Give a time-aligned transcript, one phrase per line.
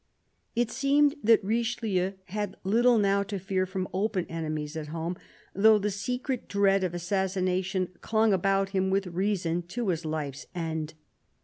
[0.55, 5.15] It seemed that Richelieu had little now to fear from open enemies at home,
[5.53, 10.47] though the secret dread of assassina tion clung about him with reason to his life's
[10.55, 10.95] end.